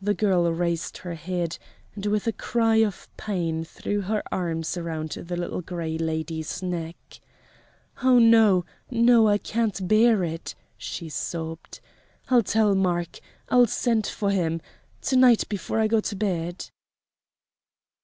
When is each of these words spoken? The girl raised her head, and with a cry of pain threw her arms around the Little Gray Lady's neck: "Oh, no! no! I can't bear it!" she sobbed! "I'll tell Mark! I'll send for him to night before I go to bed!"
The 0.00 0.14
girl 0.14 0.52
raised 0.52 0.96
her 0.98 1.14
head, 1.14 1.56
and 1.94 2.06
with 2.06 2.26
a 2.26 2.32
cry 2.32 2.78
of 2.78 3.08
pain 3.16 3.62
threw 3.62 4.00
her 4.00 4.20
arms 4.32 4.76
around 4.76 5.10
the 5.12 5.36
Little 5.36 5.60
Gray 5.62 5.96
Lady's 5.96 6.60
neck: 6.60 6.96
"Oh, 8.02 8.18
no! 8.18 8.64
no! 8.90 9.28
I 9.28 9.38
can't 9.38 9.86
bear 9.86 10.24
it!" 10.24 10.56
she 10.76 11.08
sobbed! 11.08 11.78
"I'll 12.30 12.42
tell 12.42 12.74
Mark! 12.74 13.20
I'll 13.48 13.68
send 13.68 14.08
for 14.08 14.30
him 14.32 14.60
to 15.02 15.14
night 15.14 15.48
before 15.48 15.78
I 15.78 15.86
go 15.86 16.00
to 16.00 16.16
bed!" 16.16 16.70